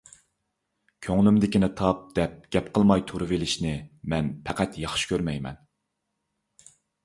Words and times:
كۆڭلۈمدىكىنى 1.07 1.69
تاپ، 1.81 1.99
دەپ 2.21 2.41
گەپ 2.57 2.73
قىلماي 2.79 3.05
تۇرۇۋېلىشنى 3.13 3.77
مەن 4.15 4.35
پەقەت 4.49 4.83
ياخشى 4.89 5.15
كۆرمەيمەن. 5.15 5.65